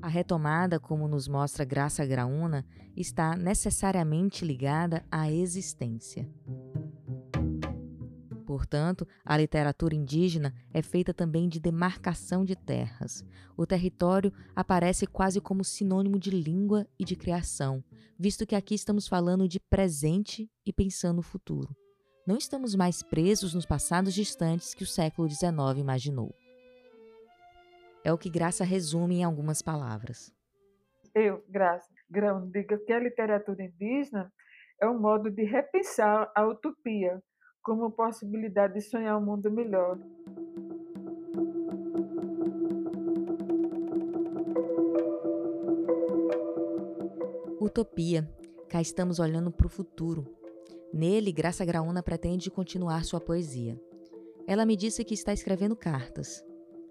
A 0.00 0.06
retomada, 0.06 0.78
como 0.78 1.08
nos 1.08 1.26
mostra 1.26 1.64
Graça 1.64 2.06
Graúna, 2.06 2.64
está 2.96 3.36
necessariamente 3.36 4.44
ligada 4.44 5.04
à 5.10 5.30
existência. 5.30 6.28
Portanto, 8.46 9.06
a 9.24 9.36
literatura 9.36 9.94
indígena 9.94 10.54
é 10.72 10.80
feita 10.80 11.12
também 11.12 11.48
de 11.48 11.60
demarcação 11.60 12.44
de 12.44 12.56
terras. 12.56 13.24
O 13.56 13.66
território 13.66 14.32
aparece 14.54 15.06
quase 15.06 15.40
como 15.40 15.64
sinônimo 15.64 16.18
de 16.18 16.30
língua 16.30 16.86
e 16.98 17.04
de 17.04 17.14
criação, 17.14 17.84
visto 18.18 18.46
que 18.46 18.54
aqui 18.54 18.74
estamos 18.74 19.06
falando 19.06 19.46
de 19.46 19.60
presente 19.60 20.50
e 20.64 20.72
pensando 20.72 21.16
no 21.16 21.22
futuro. 21.22 21.76
Não 22.26 22.36
estamos 22.36 22.74
mais 22.74 23.02
presos 23.02 23.52
nos 23.52 23.66
passados 23.66 24.14
distantes 24.14 24.74
que 24.74 24.82
o 24.82 24.86
século 24.86 25.28
XIX 25.28 25.78
imaginou. 25.78 26.34
É 28.04 28.12
o 28.12 28.18
que 28.18 28.30
Graça 28.30 28.64
resume 28.64 29.16
em 29.16 29.24
algumas 29.24 29.60
palavras. 29.60 30.32
Eu, 31.14 31.44
Graça, 31.48 31.88
Grão, 32.08 32.48
digo 32.50 32.78
que 32.84 32.92
a 32.92 33.00
literatura 33.00 33.64
indígena 33.64 34.32
é 34.80 34.88
um 34.88 34.98
modo 34.98 35.30
de 35.30 35.44
repensar 35.44 36.30
a 36.34 36.46
utopia 36.46 37.20
como 37.62 37.90
possibilidade 37.90 38.74
de 38.74 38.80
sonhar 38.80 39.18
um 39.18 39.24
mundo 39.24 39.50
melhor. 39.50 39.98
Utopia. 47.60 48.26
Cá 48.68 48.80
estamos 48.80 49.18
olhando 49.18 49.50
para 49.50 49.66
o 49.66 49.70
futuro. 49.70 50.24
Nele, 50.92 51.32
Graça 51.32 51.64
Graúna 51.64 52.02
pretende 52.02 52.50
continuar 52.50 53.04
sua 53.04 53.20
poesia. 53.20 53.78
Ela 54.46 54.64
me 54.64 54.76
disse 54.76 55.04
que 55.04 55.14
está 55.14 55.32
escrevendo 55.32 55.76
cartas. 55.76 56.42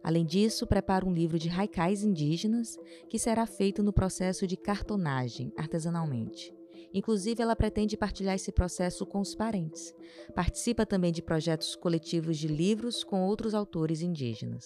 Além 0.04 0.26
disso, 0.26 0.66
prepara 0.66 1.06
um 1.06 1.14
livro 1.14 1.38
de 1.38 1.50
haikais 1.50 2.04
indígenas 2.04 2.78
que 3.10 3.20
será 3.20 3.46
feito 3.46 3.84
no 3.84 3.92
processo 3.92 4.48
de 4.48 4.56
cartonagem, 4.56 5.52
artesanalmente. 5.58 6.54
Inclusive, 6.94 7.42
ela 7.42 7.56
pretende 7.56 7.98
partilhar 7.98 8.36
esse 8.36 8.52
processo 8.52 9.06
com 9.06 9.20
os 9.20 9.36
parentes. 9.36 9.94
Participa 10.34 10.86
também 10.86 11.12
de 11.12 11.22
projetos 11.22 11.76
coletivos 11.76 12.38
de 12.38 12.48
livros 12.48 13.04
com 13.04 13.24
outros 13.24 13.54
autores 13.54 14.02
indígenas. 14.02 14.66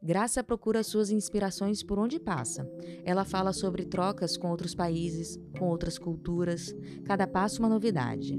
Graça 0.00 0.44
procura 0.44 0.84
suas 0.84 1.10
inspirações 1.10 1.82
por 1.82 1.98
onde 1.98 2.20
passa. 2.20 2.70
Ela 3.04 3.24
fala 3.24 3.52
sobre 3.52 3.84
trocas 3.84 4.36
com 4.36 4.48
outros 4.48 4.72
países, 4.72 5.36
com 5.58 5.68
outras 5.68 5.98
culturas, 5.98 6.72
cada 7.04 7.26
passo 7.26 7.60
uma 7.60 7.68
novidade. 7.68 8.38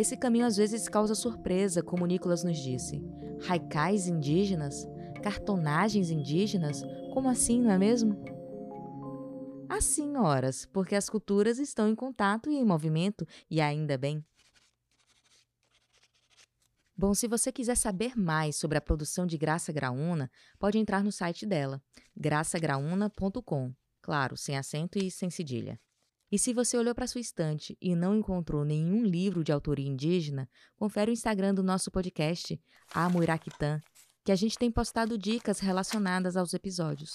Esse 0.00 0.16
caminho 0.16 0.46
às 0.46 0.56
vezes 0.56 0.88
causa 0.88 1.14
surpresa, 1.14 1.82
como 1.82 2.06
Nicolas 2.06 2.42
nos 2.42 2.56
disse. 2.56 3.02
Haikais 3.46 4.06
indígenas? 4.06 4.88
Cartonagens 5.22 6.08
indígenas? 6.08 6.82
Como 7.12 7.28
assim, 7.28 7.60
não 7.60 7.70
é 7.70 7.76
mesmo? 7.76 8.16
Assim, 9.68 10.16
horas, 10.16 10.64
porque 10.64 10.94
as 10.94 11.10
culturas 11.10 11.58
estão 11.58 11.86
em 11.86 11.94
contato 11.94 12.50
e 12.50 12.56
em 12.56 12.64
movimento, 12.64 13.26
e 13.50 13.60
ainda 13.60 13.98
bem. 13.98 14.24
Bom, 16.96 17.12
se 17.12 17.28
você 17.28 17.52
quiser 17.52 17.76
saber 17.76 18.16
mais 18.16 18.56
sobre 18.56 18.78
a 18.78 18.80
produção 18.80 19.26
de 19.26 19.36
Graça 19.36 19.70
Graúna, 19.70 20.30
pode 20.58 20.78
entrar 20.78 21.04
no 21.04 21.12
site 21.12 21.44
dela, 21.44 21.78
graçagraúna.com. 22.16 23.74
Claro, 24.00 24.34
sem 24.34 24.56
acento 24.56 24.98
e 24.98 25.10
sem 25.10 25.28
cedilha. 25.28 25.78
E 26.32 26.38
se 26.38 26.52
você 26.52 26.76
olhou 26.76 26.94
para 26.94 27.08
sua 27.08 27.20
estante 27.20 27.76
e 27.82 27.96
não 27.96 28.14
encontrou 28.14 28.64
nenhum 28.64 29.02
livro 29.02 29.42
de 29.42 29.50
autoria 29.50 29.88
indígena, 29.88 30.48
confere 30.76 31.10
o 31.10 31.12
Instagram 31.12 31.52
do 31.52 31.62
nosso 31.62 31.90
podcast, 31.90 32.60
A 32.94 33.08
Muiraquitã, 33.08 33.80
que 34.24 34.30
a 34.30 34.36
gente 34.36 34.56
tem 34.56 34.70
postado 34.70 35.18
dicas 35.18 35.58
relacionadas 35.58 36.36
aos 36.36 36.54
episódios. 36.54 37.14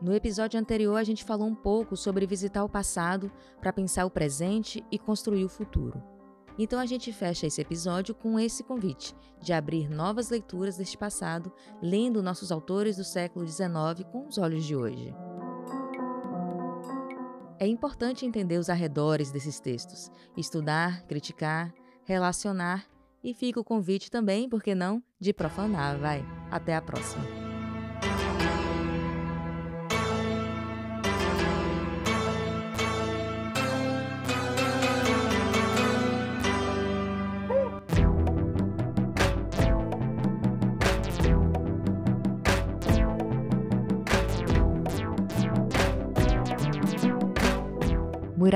No 0.00 0.14
episódio 0.14 0.60
anterior, 0.60 0.96
a 0.96 1.02
gente 1.02 1.24
falou 1.24 1.48
um 1.48 1.54
pouco 1.56 1.96
sobre 1.96 2.24
visitar 2.24 2.62
o 2.62 2.68
passado 2.68 3.32
para 3.60 3.72
pensar 3.72 4.06
o 4.06 4.10
presente 4.10 4.84
e 4.92 4.96
construir 4.96 5.44
o 5.44 5.48
futuro. 5.48 6.15
Então 6.58 6.78
a 6.78 6.86
gente 6.86 7.12
fecha 7.12 7.46
esse 7.46 7.60
episódio 7.60 8.14
com 8.14 8.38
esse 8.38 8.64
convite 8.64 9.14
de 9.40 9.52
abrir 9.52 9.88
novas 9.88 10.30
leituras 10.30 10.76
deste 10.76 10.96
passado, 10.96 11.52
lendo 11.82 12.22
nossos 12.22 12.50
autores 12.50 12.96
do 12.96 13.04
século 13.04 13.46
XIX 13.46 14.04
com 14.10 14.26
os 14.26 14.38
olhos 14.38 14.64
de 14.64 14.74
hoje. 14.74 15.14
É 17.58 17.66
importante 17.66 18.26
entender 18.26 18.58
os 18.58 18.68
arredores 18.68 19.30
desses 19.30 19.58
textos, 19.60 20.10
estudar, 20.36 21.02
criticar, 21.06 21.72
relacionar 22.04 22.86
e 23.24 23.34
fica 23.34 23.58
o 23.58 23.64
convite 23.64 24.10
também, 24.10 24.48
por 24.48 24.62
que 24.62 24.74
não, 24.74 25.02
de 25.18 25.32
profanar, 25.32 25.98
vai. 25.98 26.24
Até 26.50 26.76
a 26.76 26.82
próxima. 26.82 27.45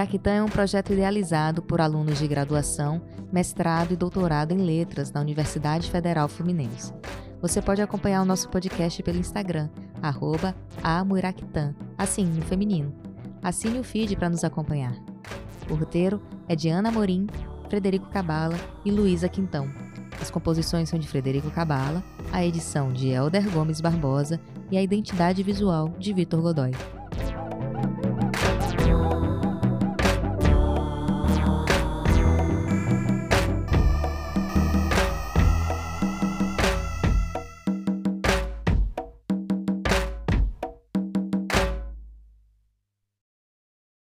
Iraquitã 0.00 0.30
é 0.30 0.42
um 0.42 0.48
projeto 0.48 0.94
idealizado 0.94 1.60
por 1.60 1.78
alunos 1.78 2.18
de 2.18 2.26
graduação, 2.26 3.02
mestrado 3.30 3.92
e 3.92 3.96
doutorado 3.96 4.50
em 4.52 4.56
letras 4.56 5.12
na 5.12 5.20
Universidade 5.20 5.90
Federal 5.90 6.26
Fluminense. 6.26 6.94
Você 7.42 7.60
pode 7.60 7.82
acompanhar 7.82 8.22
o 8.22 8.24
nosso 8.24 8.48
podcast 8.48 9.02
pelo 9.02 9.18
Instagram, 9.18 9.68
arroba 10.00 10.56
assim, 11.98 12.24
no 12.24 12.40
feminino. 12.40 12.94
Assine 13.42 13.78
o 13.78 13.84
feed 13.84 14.16
para 14.16 14.30
nos 14.30 14.42
acompanhar. 14.42 14.94
O 15.68 15.74
roteiro 15.74 16.22
é 16.48 16.56
de 16.56 16.70
Ana 16.70 16.90
Morim, 16.90 17.26
Frederico 17.68 18.08
Cabala 18.08 18.56
e 18.86 18.90
Luísa 18.90 19.28
Quintão. 19.28 19.70
As 20.18 20.30
composições 20.30 20.88
são 20.88 20.98
de 20.98 21.06
Frederico 21.06 21.50
Cabala, 21.50 22.02
a 22.32 22.42
edição 22.42 22.90
de 22.90 23.08
Elder 23.08 23.50
Gomes 23.50 23.82
Barbosa 23.82 24.40
e 24.70 24.78
a 24.78 24.82
identidade 24.82 25.42
visual 25.42 25.90
de 25.98 26.14
Vitor 26.14 26.40
Godoy. 26.40 26.72